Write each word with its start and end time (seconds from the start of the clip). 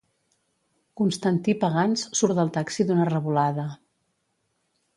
Constantí 1.01 1.55
Pagans 1.65 2.05
surt 2.21 2.37
del 2.39 2.51
taxi 2.57 2.87
d'una 2.89 3.07
revolada. 3.13 3.67